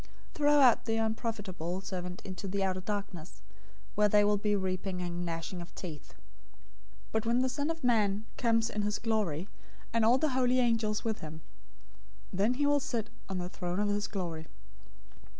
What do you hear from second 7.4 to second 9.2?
the Son of Man comes in his